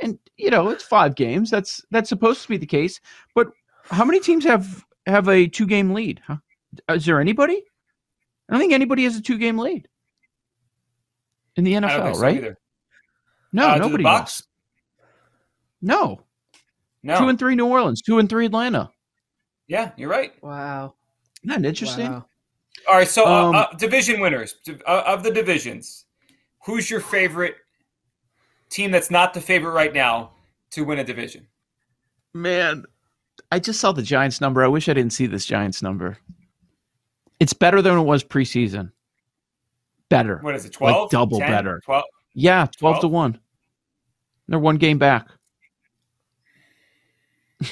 And 0.00 0.18
you 0.36 0.50
know, 0.50 0.70
it's 0.70 0.84
five 0.84 1.14
games. 1.14 1.50
That's 1.50 1.80
that's 1.90 2.08
supposed 2.08 2.42
to 2.42 2.48
be 2.48 2.56
the 2.56 2.66
case. 2.66 3.00
But 3.34 3.48
how 3.90 4.04
many 4.04 4.20
teams 4.20 4.44
have 4.44 4.84
have 5.06 5.28
a 5.28 5.46
two 5.46 5.66
game 5.66 5.92
lead? 5.92 6.20
Huh? 6.26 6.36
Is 6.90 7.06
there 7.06 7.20
anybody? 7.20 7.62
I 8.48 8.52
don't 8.52 8.60
think 8.60 8.72
anybody 8.72 9.04
has 9.04 9.16
a 9.16 9.22
two 9.22 9.38
game 9.38 9.56
lead 9.58 9.88
in 11.56 11.64
the 11.64 11.76
I 11.76 11.80
don't 11.80 11.90
NFL, 11.90 12.14
so 12.16 12.20
right? 12.20 12.36
either. 12.36 12.58
No, 13.52 13.70
Uh, 13.70 13.76
nobody 13.76 14.02
Bucks? 14.02 14.42
No, 15.80 16.22
No. 17.02 17.18
two 17.18 17.28
and 17.28 17.38
three 17.38 17.54
New 17.54 17.66
Orleans, 17.66 18.02
two 18.02 18.18
and 18.18 18.28
three 18.28 18.46
Atlanta. 18.46 18.90
yeah, 19.68 19.92
you're 19.96 20.08
right. 20.10 20.32
Wow. 20.42 20.94
Isn't 21.44 21.62
that 21.62 21.68
interesting? 21.68 22.10
Wow. 22.10 22.26
All 22.88 22.96
right, 22.96 23.08
so 23.08 23.24
uh, 23.26 23.48
Um, 23.48 23.54
uh, 23.54 23.66
division 23.78 24.20
winners 24.20 24.56
uh, 24.68 25.02
of 25.06 25.22
the 25.22 25.30
divisions. 25.30 26.06
Who's 26.66 26.90
your 26.90 27.00
favorite 27.00 27.56
team 28.74 28.90
that's 28.90 29.10
not 29.10 29.34
the 29.34 29.40
favorite 29.40 29.72
right 29.72 29.92
now 29.92 30.30
to 30.70 30.84
win 30.84 30.98
a 30.98 31.04
division? 31.04 31.46
Man, 32.32 32.84
I 33.52 33.58
just 33.60 33.80
saw 33.80 33.92
the 33.92 34.02
Giants 34.02 34.40
number. 34.40 34.64
I 34.64 34.68
wish 34.68 34.88
I 34.88 34.94
didn't 34.94 35.12
see 35.12 35.26
this 35.26 35.46
Giants 35.46 35.82
number. 35.82 36.18
It's 37.38 37.52
better 37.52 37.80
than 37.80 37.98
it 37.98 38.02
was 38.02 38.24
preseason. 38.24 38.90
Better. 40.08 40.38
What 40.38 40.54
is 40.54 40.64
it? 40.64 40.80
Like 40.80 40.92
12? 40.94 41.10
double 41.10 41.38
10? 41.38 41.48
better. 41.48 41.80
12? 41.84 42.04
Yeah, 42.34 42.66
12 42.76 43.00
to 43.02 43.08
1. 43.08 43.38
They're 44.48 44.58
one 44.58 44.76
game 44.76 44.98
back. 44.98 45.28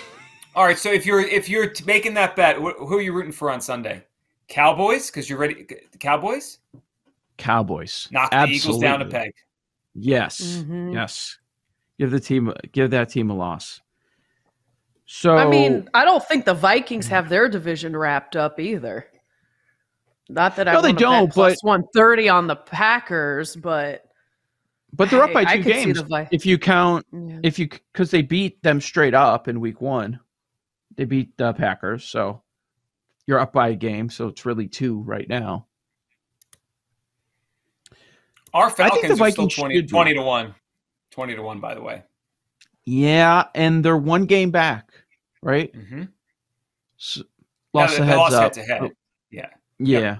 All 0.54 0.64
right, 0.64 0.78
so 0.78 0.90
if 0.90 1.04
you're 1.04 1.20
if 1.20 1.48
you're 1.48 1.72
making 1.84 2.14
that 2.14 2.36
bet, 2.36 2.56
wh- 2.56 2.78
who 2.78 2.96
are 2.96 3.02
you 3.02 3.12
rooting 3.12 3.32
for 3.32 3.50
on 3.50 3.60
Sunday? 3.60 4.04
Cowboys 4.48 5.10
because 5.10 5.28
you're 5.28 5.38
ready. 5.38 5.66
Cowboys 5.98 6.58
Cowboys. 7.38 8.08
knock 8.10 8.30
the 8.30 8.46
Eagles 8.46 8.78
down 8.78 9.02
a 9.02 9.06
peg. 9.06 9.32
Yes. 9.94 10.40
Mhm. 10.40 10.94
Yes. 10.94 11.38
Give 11.98 12.10
the 12.10 12.20
team 12.20 12.52
give 12.72 12.90
that 12.90 13.10
team 13.10 13.30
a 13.30 13.34
loss. 13.34 13.80
So 15.06 15.36
I 15.36 15.46
mean, 15.48 15.88
I 15.92 16.04
don't 16.04 16.24
think 16.24 16.44
the 16.44 16.54
Vikings 16.54 17.06
have 17.08 17.28
their 17.28 17.48
division 17.48 17.94
wrapped 17.96 18.34
up 18.36 18.58
either. 18.58 19.06
Not 20.28 20.56
that 20.56 20.68
I 20.68 20.72
No, 20.74 20.80
they 20.80 20.92
don't, 20.92 21.30
plus 21.32 21.60
but- 21.62 21.68
130 21.68 22.28
on 22.28 22.46
the 22.46 22.56
Packers, 22.56 23.54
but 23.56 24.04
but 24.94 25.10
they're 25.10 25.22
up 25.22 25.32
by 25.32 25.44
two 25.44 25.62
games. 25.62 26.02
If 26.30 26.46
you 26.46 26.58
count 26.58 27.06
Yeah. 27.12 27.40
if 27.42 27.58
you 27.58 27.68
because 27.68 28.10
they 28.10 28.22
beat 28.22 28.62
them 28.62 28.80
straight 28.80 29.14
up 29.14 29.48
in 29.48 29.60
week 29.60 29.80
one. 29.80 30.20
They 30.96 31.04
beat 31.06 31.36
the 31.38 31.54
Packers, 31.54 32.04
so 32.04 32.42
you're 33.26 33.38
up 33.38 33.52
by 33.54 33.68
a 33.68 33.74
game, 33.74 34.10
so 34.10 34.28
it's 34.28 34.44
really 34.44 34.68
two 34.68 35.00
right 35.02 35.26
now. 35.26 35.66
Our 38.54 38.70
think 38.70 38.90
the 38.90 39.16
Falcons 39.16 39.20
are 39.20 39.30
still 39.30 39.48
20, 39.48 39.82
20 39.82 40.14
to 40.14 40.22
one. 40.22 40.54
Twenty 41.10 41.34
to 41.34 41.42
one, 41.42 41.60
by 41.60 41.74
the 41.74 41.82
way. 41.82 42.02
Yeah, 42.84 43.44
and 43.54 43.84
they're 43.84 43.96
one 43.96 44.24
game 44.24 44.50
back, 44.50 44.90
right? 45.42 45.72
Mm-hmm. 45.72 46.04
S 46.98 47.22
lost 47.74 47.94
they, 47.94 47.98
the 48.00 48.06
heads 48.06 48.16
lost 48.16 48.34
up. 48.34 48.42
head 48.42 48.52
to 48.54 48.62
head. 48.62 48.82
Oh, 48.82 48.90
Yeah. 49.30 49.48
Yeah. 49.78 50.18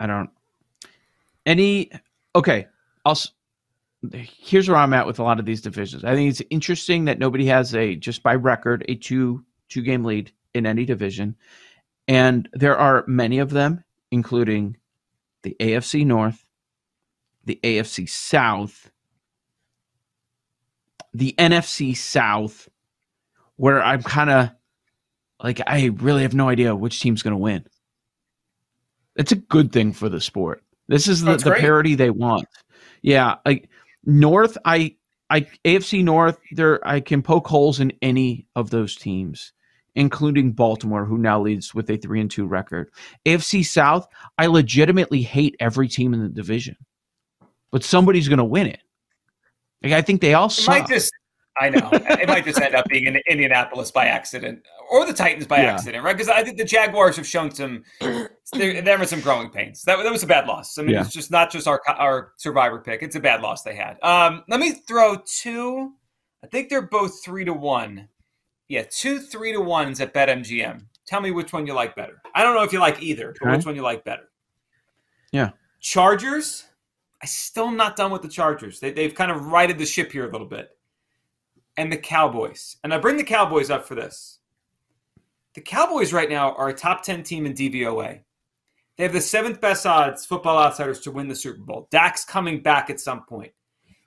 I 0.00 0.06
don't. 0.06 0.30
Any 1.46 1.90
okay? 2.34 2.66
I'll. 3.04 3.18
Here's 4.12 4.68
where 4.68 4.76
I'm 4.76 4.92
at 4.92 5.06
with 5.06 5.18
a 5.18 5.22
lot 5.22 5.38
of 5.38 5.46
these 5.46 5.60
divisions. 5.60 6.04
I 6.04 6.14
think 6.14 6.30
it's 6.30 6.42
interesting 6.50 7.06
that 7.06 7.18
nobody 7.18 7.46
has 7.46 7.74
a 7.74 7.94
just 7.96 8.22
by 8.22 8.34
record 8.34 8.84
a 8.88 8.96
two 8.96 9.44
two 9.68 9.82
game 9.82 10.04
lead 10.04 10.32
in 10.54 10.66
any 10.66 10.84
division, 10.84 11.36
and 12.08 12.48
there 12.52 12.76
are 12.76 13.04
many 13.06 13.38
of 13.38 13.50
them, 13.50 13.82
including 14.10 14.76
the 15.46 15.56
AFC 15.60 16.04
North, 16.04 16.44
the 17.44 17.60
AFC 17.62 18.08
South, 18.08 18.90
the 21.14 21.36
NFC 21.38 21.96
South, 21.96 22.68
where 23.54 23.80
I'm 23.80 24.02
kind 24.02 24.28
of 24.28 24.50
like 25.40 25.60
I 25.64 25.86
really 25.98 26.22
have 26.22 26.34
no 26.34 26.48
idea 26.48 26.74
which 26.74 26.98
team's 27.00 27.22
going 27.22 27.32
to 27.32 27.38
win. 27.38 27.64
It's 29.14 29.30
a 29.30 29.36
good 29.36 29.70
thing 29.70 29.92
for 29.92 30.08
the 30.08 30.20
sport. 30.20 30.64
This 30.88 31.06
is 31.06 31.20
the, 31.20 31.30
That's 31.30 31.44
the 31.44 31.50
great. 31.50 31.60
parity 31.60 31.94
they 31.94 32.10
want. 32.10 32.48
Yeah, 33.02 33.36
like 33.46 33.68
North, 34.04 34.58
I 34.64 34.96
I 35.30 35.42
AFC 35.64 36.02
North, 36.02 36.40
there 36.50 36.84
I 36.84 36.98
can 36.98 37.22
poke 37.22 37.46
holes 37.46 37.78
in 37.78 37.92
any 38.02 38.48
of 38.56 38.70
those 38.70 38.96
teams, 38.96 39.52
including 39.96 40.52
Baltimore, 40.52 41.04
who 41.04 41.18
now 41.18 41.40
leads 41.40 41.74
with 41.74 41.90
a 41.90 41.96
three 41.96 42.20
and 42.20 42.30
two 42.30 42.46
record. 42.46 42.90
AFC 43.24 43.64
South, 43.66 44.06
I 44.38 44.46
legitimately 44.46 45.22
hate 45.22 45.56
every 45.58 45.88
team 45.88 46.14
in 46.14 46.22
the 46.22 46.28
division, 46.28 46.76
but 47.72 47.82
somebody's 47.82 48.28
going 48.28 48.38
to 48.38 48.44
win 48.44 48.68
it. 48.68 48.80
Like 49.82 49.92
I 49.92 50.02
think 50.02 50.20
they 50.20 50.34
all 50.34 50.46
It 50.46 50.50
suck. 50.52 50.68
might 50.80 50.88
just. 50.88 51.12
I 51.58 51.70
know 51.70 51.88
it 51.92 52.28
might 52.28 52.44
just 52.44 52.60
end 52.60 52.74
up 52.74 52.84
being 52.86 53.06
in 53.06 53.16
Indianapolis 53.26 53.90
by 53.90 54.04
accident, 54.06 54.62
or 54.90 55.06
the 55.06 55.12
Titans 55.14 55.46
by 55.46 55.62
Yeah. 55.62 55.72
accident, 55.72 56.04
right? 56.04 56.12
Because 56.14 56.28
I 56.28 56.44
think 56.44 56.58
the 56.58 56.66
Jaguars 56.66 57.16
have 57.16 57.26
shown 57.26 57.50
some, 57.50 57.82
there, 58.52 58.82
there 58.82 58.98
were 58.98 59.06
some 59.06 59.22
growing 59.22 59.48
pains. 59.48 59.82
That, 59.84 59.96
that 60.02 60.12
was 60.12 60.22
a 60.22 60.26
bad 60.26 60.46
loss. 60.46 60.76
I 60.76 60.82
mean, 60.82 60.90
Yeah. 60.92 61.00
it's 61.00 61.14
just 61.14 61.30
not 61.30 61.50
just 61.50 61.66
our 61.66 61.80
our 61.88 62.32
survivor 62.36 62.78
pick; 62.80 63.02
it's 63.02 63.16
a 63.16 63.20
bad 63.20 63.40
loss 63.40 63.62
they 63.62 63.74
had. 63.74 63.96
Um, 64.02 64.44
let 64.48 64.60
me 64.60 64.72
throw 64.72 65.16
two. 65.24 65.92
I 66.44 66.46
think 66.48 66.68
they're 66.68 66.82
both 66.86 67.24
three 67.24 67.46
to 67.46 67.54
one. 67.54 68.08
Yeah, 68.68 68.84
two 68.90 69.18
three 69.20 69.52
to 69.52 69.60
ones 69.60 70.00
at 70.00 70.12
BetMGM. 70.14 70.82
Tell 71.06 71.20
me 71.20 71.30
which 71.30 71.52
one 71.52 71.66
you 71.66 71.72
like 71.72 71.94
better. 71.94 72.20
I 72.34 72.42
don't 72.42 72.54
know 72.54 72.64
if 72.64 72.72
you 72.72 72.80
like 72.80 73.00
either, 73.02 73.32
but 73.38 73.46
Okay. 73.48 73.56
which 73.56 73.66
one 73.66 73.76
you 73.76 73.82
like 73.82 74.04
better? 74.04 74.28
Yeah. 75.32 75.50
Chargers. 75.80 76.64
I 77.22 77.26
still 77.26 77.68
am 77.68 77.76
not 77.76 77.96
done 77.96 78.10
with 78.10 78.22
the 78.22 78.28
Chargers. 78.28 78.80
They, 78.80 78.90
they've 78.90 79.14
kind 79.14 79.30
of 79.30 79.46
righted 79.46 79.78
the 79.78 79.86
ship 79.86 80.10
here 80.12 80.28
a 80.28 80.32
little 80.32 80.46
bit. 80.48 80.70
And 81.76 81.92
the 81.92 81.96
Cowboys. 81.96 82.76
And 82.82 82.92
I 82.92 82.98
bring 82.98 83.16
the 83.16 83.24
Cowboys 83.24 83.70
up 83.70 83.86
for 83.86 83.94
this. 83.94 84.40
The 85.54 85.60
Cowboys 85.60 86.12
right 86.12 86.28
now 86.28 86.52
are 86.54 86.68
a 86.68 86.74
top 86.74 87.02
10 87.02 87.22
team 87.22 87.46
in 87.46 87.54
DVOA. 87.54 88.20
They 88.96 89.04
have 89.04 89.12
the 89.12 89.20
seventh 89.20 89.60
best 89.60 89.86
odds, 89.86 90.24
football 90.26 90.58
outsiders, 90.58 91.00
to 91.00 91.10
win 91.10 91.28
the 91.28 91.34
Super 91.36 91.62
Bowl. 91.62 91.86
Dak's 91.90 92.24
coming 92.24 92.60
back 92.62 92.90
at 92.90 92.98
some 93.00 93.24
point. 93.24 93.52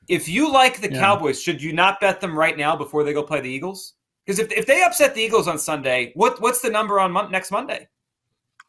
If 0.07 0.27
you 0.27 0.51
like 0.51 0.81
the 0.81 0.91
Yeah. 0.91 0.99
Cowboys, 0.99 1.41
should 1.41 1.61
you 1.61 1.73
not 1.73 1.99
bet 1.99 2.19
them 2.19 2.37
right 2.37 2.57
now 2.57 2.75
before 2.75 3.03
they 3.03 3.13
go 3.13 3.23
play 3.23 3.39
the 3.41 3.49
Eagles? 3.49 3.93
Because 4.29 4.37
if, 4.41 4.51
if 4.51 4.67
they 4.67 4.83
upset 4.83 5.15
the 5.15 5.21
Eagles 5.23 5.47
on 5.47 5.57
Sunday, 5.57 6.11
what 6.13 6.39
what's 6.39 6.61
the 6.61 6.69
number 6.69 6.99
on 6.99 7.11
mon- 7.11 7.31
next 7.31 7.49
Monday? 7.49 7.87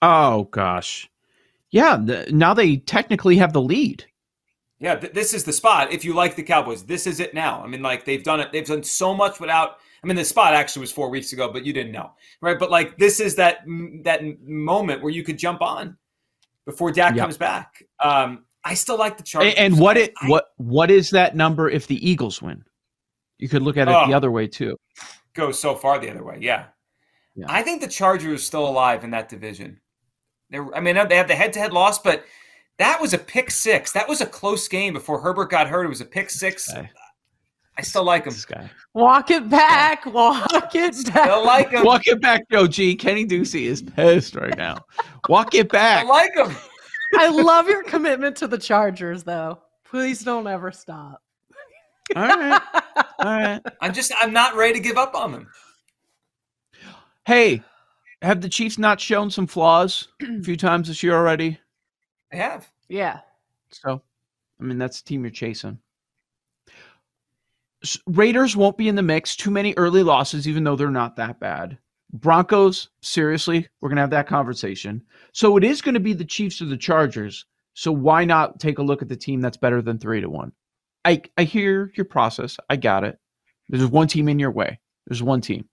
Oh 0.01 0.45
gosh, 0.45 1.07
yeah. 1.71 1.99
th- 2.03 2.31
now 2.33 2.55
they 2.55 2.79
technically 2.79 3.37
have 3.37 3.53
the 3.53 3.61
lead. 3.61 4.07
Yeah, 4.79 4.95
th- 4.95 5.13
this 5.13 5.35
is 5.35 5.45
the 5.45 5.53
spot. 5.53 5.93
If 5.93 6.03
you 6.03 6.15
like 6.15 6.35
the 6.35 6.43
Cowboys, 6.43 6.85
this 6.85 7.07
is 7.07 7.21
it 7.21 7.35
now. 7.35 7.63
I 7.63 7.67
mean, 7.67 7.83
like 7.83 8.07
they've 8.07 8.25
done 8.25 8.41
it. 8.41 8.53
They've 8.53 8.65
done 8.65 8.83
so 8.83 9.15
much 9.15 9.39
without. 9.39 9.77
I 10.03 10.07
mean, 10.07 10.17
the 10.17 10.25
spot 10.25 10.55
actually 10.55 10.81
was 10.81 10.93
four 10.93 11.11
weeks 11.11 11.35
ago, 11.35 11.53
but 11.53 11.67
you 11.67 11.75
didn't 11.75 11.93
know, 11.93 12.13
right? 12.41 12.59
But 12.59 12.71
like 12.71 12.97
this 12.97 13.21
is 13.21 13.35
that 13.37 13.59
that 14.05 14.23
moment 14.41 15.03
where 15.03 15.13
you 15.13 15.23
could 15.23 15.37
jump 15.37 15.61
on 15.61 15.99
before 16.65 16.91
Dak 16.91 17.15
Yeah. 17.17 17.21
comes 17.25 17.37
back. 17.37 17.83
Um, 18.03 18.47
I 18.65 18.73
still 18.73 18.97
like 18.97 19.19
the 19.19 19.25
Chargers. 19.25 19.53
And, 19.59 19.79
what 19.79 19.99
it 19.99 20.15
I- 20.23 20.29
what 20.31 20.53
what 20.57 20.91
is 20.91 21.11
that 21.11 21.37
number 21.37 21.69
if 21.69 21.87
the 21.87 22.09
Eagles 22.09 22.41
win? 22.41 22.65
You 23.37 23.51
could 23.51 23.61
look 23.61 23.77
at 23.77 23.89
it 23.89 23.91
the 23.91 24.15
Oh. 24.15 24.17
other 24.17 24.31
way 24.31 24.47
too. 24.47 24.79
Goes 25.35 25.59
so 25.59 25.75
far 25.75 25.99
the 25.99 26.11
other 26.11 26.25
way. 26.25 26.39
Yeah. 26.41 26.67
Yeah. 27.35 27.47
I 27.49 27.63
think 27.63 27.81
the 27.81 27.89
Chargers 27.89 28.41
are 28.41 28.43
still 28.43 28.67
alive 28.69 29.05
in 29.05 29.11
that 29.13 29.29
division. 29.29 29.81
They're, 30.51 30.75
I 30.75 30.81
mean, 30.81 30.97
they 31.09 31.17
have 31.17 31.29
the 31.29 31.35
head-to-head 31.37 31.73
loss, 31.73 31.99
but 31.99 32.25
that 32.79 33.01
was 33.01 33.15
a 33.15 33.19
pick 33.19 33.51
six. 33.51 33.93
That 33.93 34.09
was 34.09 34.21
a 34.21 34.27
close 34.27 34.67
game 34.67 34.95
before 34.95 35.21
Herbert 35.21 35.51
got 35.51 35.69
hurt. 35.69 35.85
It 35.85 35.91
was 35.91 36.01
a 36.01 36.05
pick 36.07 36.29
six. 36.31 36.69
I 36.75 37.83
still 37.83 38.05
like 38.05 38.25
him. 38.25 38.33
This 38.33 38.45
guy. 38.45 38.69
walk 38.95 39.31
it 39.31 39.49
back, 39.49 40.05
walk 40.07 40.75
it 40.75 41.09
I 41.11 41.13
back. 41.13 41.45
like 41.47 41.71
him. 41.71 41.85
Walk 41.85 42.07
it 42.07 42.21
back, 42.21 42.43
Joe 42.51 42.67
G. 42.67 42.95
Kenny 42.97 43.25
Ducey 43.25 43.63
is 43.63 43.81
pissed 43.81 44.35
right 44.35 44.57
now. 44.59 44.77
Walk 45.29 45.55
it 45.55 45.67
I 45.67 46.03
back. 46.03 46.07
like 46.07 46.35
him. 46.35 46.55
I 47.15 47.29
love 47.29 47.69
your 47.69 47.83
commitment 47.85 48.37
to 48.37 48.49
the 48.49 48.59
Chargers, 48.59 49.23
though. 49.23 49.61
Please 49.85 50.23
don't 50.23 50.47
ever 50.47 50.73
stop. 50.73 51.23
All 52.17 52.27
right. 52.27 52.63
All 53.19 53.25
right. 53.25 53.61
I'm 53.81 53.93
just 53.93 54.13
I'm 54.19 54.33
not 54.33 54.57
ready 54.57 54.75
to 54.75 54.81
give 54.81 54.97
up 54.97 55.15
on 55.15 55.33
them. 55.33 55.49
Hey, 57.27 57.63
have 58.23 58.41
the 58.41 58.49
Chiefs 58.49 58.79
not 58.79 59.01
shown 59.01 59.31
some 59.31 59.47
flaws 59.47 60.09
a 60.23 60.43
few 60.43 60.57
times 60.57 60.89
this 60.89 61.03
year 61.03 61.15
already? 61.15 61.59
I 62.33 62.37
have. 62.37 62.71
Yeah. 62.89 63.21
So, 63.71 64.03
I 64.61 64.65
mean, 64.65 64.79
that's 64.79 65.01
the 65.01 65.09
team 65.09 65.25
you're 65.25 65.31
chasing. 65.31 65.79
Raiders 68.07 68.57
won't 68.57 68.77
be 68.77 68.89
in 68.89 68.95
the 68.95 69.03
mix. 69.03 69.37
Too 69.37 69.51
many 69.51 69.75
early 69.77 70.03
losses, 70.03 70.47
even 70.47 70.65
though 70.65 70.77
they're 70.77 70.91
not 70.91 71.17
that 71.17 71.41
bad. 71.41 71.79
Broncos, 72.13 72.91
seriously, 73.01 73.69
we're 73.81 73.89
going 73.89 73.97
to 73.97 74.03
have 74.03 74.11
that 74.11 74.27
conversation. 74.27 75.03
So 75.33 75.57
it 75.57 75.65
is 75.65 75.81
going 75.81 75.95
to 75.95 76.01
be 76.01 76.13
the 76.13 76.25
Chiefs 76.25 76.61
or 76.61 76.67
the 76.67 76.77
Chargers. 76.77 77.47
So 77.75 77.93
why 77.93 78.25
not 78.25 78.61
take 78.61 78.79
a 78.79 78.83
look 78.83 79.01
at 79.01 79.09
the 79.09 79.17
team 79.17 79.41
that's 79.41 79.57
better 79.57 79.81
than 79.81 79.99
three 79.99 80.21
to 80.21 80.29
one? 80.29 80.53
I, 81.05 81.23
I 81.37 81.45
hear 81.45 81.93
your 81.97 82.05
process. 82.05 82.59
I 82.69 82.77
got 82.77 83.05
it. 83.05 83.19
There's 83.69 83.87
one 83.87 84.09
team 84.09 84.29
in 84.29 84.39
your 84.39 84.51
way. 84.51 84.81
There's 85.07 85.23
one 85.23 85.41
team. 85.41 85.69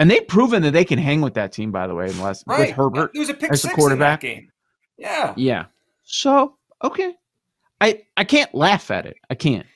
And 0.00 0.10
they've 0.10 0.26
proven 0.26 0.62
that 0.62 0.72
they 0.72 0.84
can 0.84 0.98
hang 0.98 1.20
with 1.20 1.34
that 1.34 1.52
team, 1.52 1.70
by 1.70 1.86
the 1.86 1.94
way, 1.94 2.06
unless 2.06 2.44
Right. 2.46 2.60
with 2.68 2.70
Herbert. 2.70 3.12
There 3.14 3.20
was 3.20 3.28
a 3.30 3.34
pick 3.34 3.52
as 3.52 3.62
the 3.62 3.68
quarterback. 3.70 4.20
game. 4.20 4.50
Yeah. 4.98 5.32
Yeah. 5.36 5.66
So, 6.02 6.56
okay. 6.82 7.14
I 7.80 8.02
I 8.16 8.24
can't 8.24 8.54
laugh 8.54 8.90
at 8.90 9.06
it. 9.06 9.16
I 9.30 9.34
can't. 9.34 9.66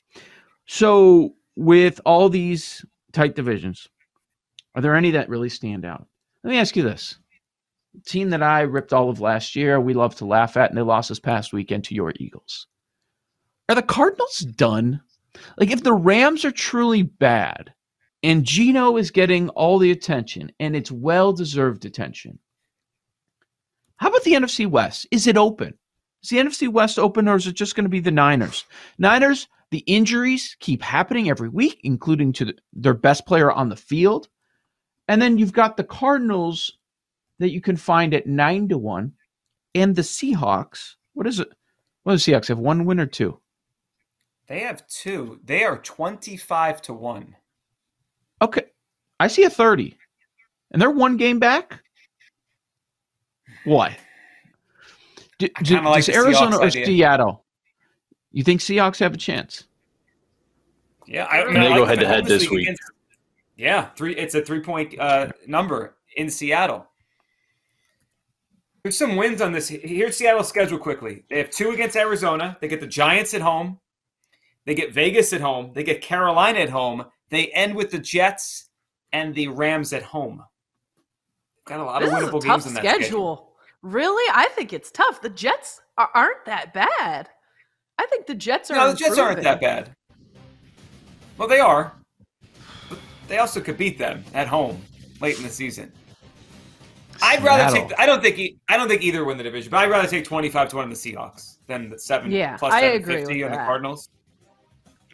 So, 0.66 1.34
with 1.56 2.00
all 2.04 2.28
these 2.28 2.84
tight 3.12 3.34
divisions, 3.34 3.88
are 4.74 4.82
there 4.82 4.94
any 4.94 5.12
that 5.12 5.28
really 5.28 5.48
stand 5.48 5.84
out? 5.84 6.06
Let 6.44 6.50
me 6.50 6.58
ask 6.58 6.76
you 6.76 6.82
this. 6.82 7.18
Team 8.06 8.30
that 8.30 8.42
I 8.42 8.60
ripped 8.62 8.92
all 8.92 9.10
of 9.10 9.20
last 9.20 9.56
year, 9.56 9.80
we 9.80 9.94
love 9.94 10.14
to 10.16 10.24
laugh 10.26 10.56
at, 10.56 10.70
and 10.70 10.78
they 10.78 10.82
lost 10.82 11.08
this 11.08 11.18
past 11.18 11.52
weekend 11.52 11.84
to 11.84 11.94
your 11.94 12.12
Eagles. 12.16 12.66
Are 13.68 13.74
the 13.74 13.82
Cardinals 13.82 14.38
done? 14.38 15.02
Like, 15.58 15.70
if 15.70 15.82
the 15.82 15.92
Rams 15.92 16.44
are 16.44 16.50
truly 16.50 17.02
bad 17.02 17.72
and 18.22 18.44
Geno 18.44 18.96
is 18.96 19.10
getting 19.10 19.50
all 19.50 19.78
the 19.78 19.90
attention 19.90 20.50
and 20.58 20.74
it's 20.74 20.90
well 20.90 21.32
deserved 21.32 21.84
attention, 21.84 22.38
how 23.96 24.08
about 24.08 24.24
the 24.24 24.32
NFC 24.32 24.66
West? 24.66 25.06
Is 25.10 25.26
it 25.26 25.36
open? 25.36 25.74
Is 26.22 26.30
the 26.30 26.38
NFC 26.38 26.72
West 26.72 26.98
open 26.98 27.28
or 27.28 27.36
is 27.36 27.46
it 27.46 27.54
just 27.54 27.74
going 27.74 27.84
to 27.84 27.90
be 27.90 28.00
the 28.00 28.10
Niners? 28.10 28.64
Niners, 28.98 29.48
the 29.70 29.80
injuries 29.80 30.56
keep 30.60 30.82
happening 30.82 31.28
every 31.28 31.48
week, 31.48 31.80
including 31.84 32.32
to 32.34 32.46
the, 32.46 32.54
their 32.72 32.94
best 32.94 33.26
player 33.26 33.52
on 33.52 33.68
the 33.68 33.76
field. 33.76 34.28
And 35.08 35.20
then 35.20 35.36
you've 35.36 35.52
got 35.52 35.76
the 35.76 35.84
Cardinals 35.84 36.72
that 37.38 37.50
you 37.50 37.60
can 37.60 37.76
find 37.76 38.14
at 38.14 38.26
nine 38.26 38.68
to 38.68 38.78
one, 38.78 39.12
and 39.74 39.94
the 39.94 40.02
Seahawks. 40.02 40.94
What 41.12 41.26
is 41.26 41.38
it? 41.38 41.48
Does 42.06 42.24
the 42.24 42.32
Seahawks 42.32 42.48
have? 42.48 42.58
One 42.58 42.84
win 42.84 42.98
or 42.98 43.06
two? 43.06 43.38
They 44.48 44.60
have 44.60 44.86
two. 44.88 45.40
They 45.44 45.64
are 45.64 45.78
25 45.78 46.82
to 46.82 46.92
1. 46.94 47.36
Okay. 48.40 48.62
I 49.20 49.26
see 49.28 49.44
a 49.44 49.50
30. 49.50 49.96
And 50.70 50.80
they're 50.80 50.90
one 50.90 51.16
game 51.16 51.38
back? 51.38 51.80
Why? 53.64 53.96
Do, 55.38 55.48
do- 55.62 55.80
like 55.82 56.04
does 56.04 56.14
Arizona 56.16 56.56
Seahawks 56.56 56.60
or 56.60 56.64
idea. 56.64 56.86
Seattle? 56.86 57.44
You 58.32 58.42
think 58.44 58.60
Seahawks 58.60 58.98
have 59.00 59.14
a 59.14 59.18
chance? 59.18 59.64
Yeah, 61.06 61.24
I, 61.24 61.46
And 61.46 61.56
they 61.56 61.68
go 61.68 61.80
like 61.80 61.88
head-to-head 61.88 62.26
this 62.26 62.50
week. 62.50 62.62
against- 62.68 62.82
yeah, 63.56 63.86
three. 63.96 64.14
It's 64.14 64.34
a 64.34 64.42
three 64.42 64.60
point 64.60 64.94
uh, 65.00 65.28
number 65.46 65.96
in 66.16 66.30
Seattle. 66.30 66.86
There's 68.82 68.96
some 68.96 69.16
wins 69.16 69.40
on 69.42 69.52
this. 69.52 69.68
Here's 69.68 70.16
Seattle's 70.16 70.48
schedule 70.48 70.78
quickly. 70.78 71.24
They 71.28 71.38
have 71.38 71.50
two 71.50 71.70
against 71.70 71.96
Arizona. 71.96 72.56
They 72.60 72.68
get 72.68 72.80
the 72.80 72.86
Giants 72.86 73.34
at 73.34 73.40
home. 73.40 73.80
They 74.68 74.74
get 74.74 74.92
Vegas 74.92 75.32
at 75.32 75.40
home. 75.40 75.70
They 75.72 75.82
get 75.82 76.02
Carolina 76.02 76.58
at 76.58 76.68
home. 76.68 77.06
They 77.30 77.46
end 77.52 77.74
with 77.74 77.90
the 77.90 77.98
Jets 77.98 78.68
and 79.14 79.34
the 79.34 79.48
Rams 79.48 79.94
at 79.94 80.02
home. 80.02 80.44
Got 81.64 81.80
a 81.80 81.84
lot 81.84 82.02
This 82.02 82.12
of 82.12 82.18
is 82.18 82.24
a 82.24 82.26
winnable 82.26 82.32
tough 82.32 82.42
games 82.64 82.66
in 82.66 82.74
that 82.74 82.80
schedule. 82.84 83.00
schedule. 83.00 83.52
Really? 83.80 84.30
I 84.36 84.48
think 84.50 84.74
it's 84.74 84.90
tough. 84.90 85.22
The 85.22 85.30
Jets 85.30 85.80
are, 85.96 86.10
aren't 86.14 86.44
that 86.44 86.74
bad. 86.74 87.30
I 87.96 88.04
think 88.08 88.26
the 88.26 88.34
Jets 88.34 88.70
are. 88.70 88.74
No, 88.74 88.90
the 88.90 88.96
Jets 88.98 89.16
aren't 89.16 89.42
that 89.42 89.58
bad. 89.62 89.96
Well, 91.38 91.48
they 91.48 91.60
are. 91.60 91.94
But 92.90 92.98
they 93.26 93.38
also 93.38 93.62
could 93.62 93.78
beat 93.78 93.96
them 93.96 94.22
at 94.34 94.48
home 94.48 94.82
late 95.22 95.38
in 95.38 95.44
the 95.44 95.48
season. 95.48 95.90
I'd 97.22 97.42
rather 97.42 97.70
Seattle. 97.74 97.88
take. 97.88 97.98
I 97.98 98.04
don't 98.04 98.20
think. 98.22 98.38
e- 98.38 98.58
I 98.68 98.76
don't 98.76 98.86
think 98.88 99.00
either 99.00 99.24
win 99.24 99.38
the 99.38 99.44
division, 99.44 99.70
but 99.70 99.78
I'd 99.78 99.88
rather 99.90 100.06
take 100.06 100.26
twenty-five 100.26 100.68
to 100.68 100.76
one 100.76 100.82
on 100.84 100.90
the 100.90 100.94
Seahawks 100.94 101.56
than 101.66 101.88
the 101.88 101.98
seven 101.98 102.30
Yeah, 102.30 102.58
plus 102.58 102.74
I 102.74 102.80
seven 102.82 103.00
agree 103.00 103.16
fifty 103.16 103.42
with 103.42 103.52
on 103.52 103.58
the. 103.58 103.64
Cardinals. 103.64 104.10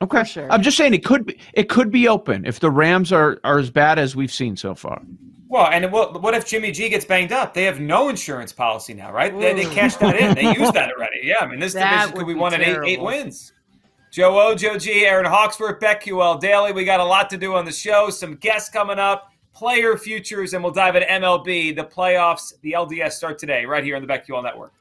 Okay. 0.02 0.18
For 0.20 0.24
sure. 0.24 0.52
I'm 0.52 0.62
just 0.62 0.76
saying 0.76 0.94
it 0.94 1.04
could 1.04 1.26
be 1.26 1.38
it 1.52 1.68
could 1.68 1.90
be 1.90 2.08
open 2.08 2.44
if 2.44 2.60
the 2.60 2.70
Rams 2.70 3.12
are, 3.12 3.40
are 3.44 3.58
as 3.58 3.70
bad 3.70 3.98
as 3.98 4.16
we've 4.16 4.32
seen 4.32 4.56
so 4.56 4.74
far. 4.74 5.02
Well, 5.48 5.68
and 5.70 5.92
what, 5.92 6.20
what 6.20 6.34
if 6.34 6.46
Jimmy 6.46 6.72
G 6.72 6.88
gets 6.88 7.04
banged 7.04 7.30
up? 7.30 7.54
They 7.54 7.62
have 7.62 7.78
no 7.78 8.08
insurance 8.08 8.52
policy 8.52 8.92
now, 8.92 9.12
right? 9.12 9.32
They, 9.38 9.54
they 9.54 9.66
Ooh. 9.66 9.70
cashed 9.70 10.00
that 10.00 10.18
in. 10.18 10.34
They 10.34 10.52
used 10.52 10.72
that 10.72 10.90
already. 10.96 11.20
Yeah, 11.22 11.36
I 11.42 11.46
mean, 11.46 11.60
this 11.60 11.74
That 11.74 11.90
division 11.90 12.08
could 12.10 12.18
would 12.18 12.26
be 12.26 12.34
be 12.34 12.40
won 12.40 12.54
at 12.54 12.60
eight, 12.60 12.78
eight 12.84 13.00
wins. 13.00 13.52
Joe 14.10 14.40
O, 14.40 14.54
Joe 14.56 14.78
G, 14.78 15.06
Aaron 15.06 15.26
Hawksworth, 15.26 15.78
BetQL 15.80 16.40
Daily. 16.40 16.72
We 16.72 16.84
got 16.84 16.98
a 16.98 17.04
lot 17.04 17.30
to 17.30 17.36
do 17.36 17.54
on 17.54 17.64
the 17.64 17.72
show. 17.72 18.10
Some 18.10 18.34
guests 18.34 18.68
coming 18.68 18.98
up, 18.98 19.30
player 19.52 19.96
futures, 19.96 20.54
and 20.54 20.62
we'll 20.64 20.72
dive 20.72 20.96
into 20.96 21.08
MLB. 21.08 21.76
The 21.76 21.84
playoffs, 21.84 22.52
the 22.62 22.72
LDS 22.72 23.12
start 23.12 23.38
today, 23.38 23.64
right 23.64 23.84
here 23.84 23.94
on 23.94 24.04
the 24.04 24.08
BetQL 24.08 24.42
Network. 24.42 24.72